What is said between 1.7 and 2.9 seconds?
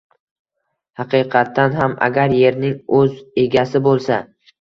ham agar yerning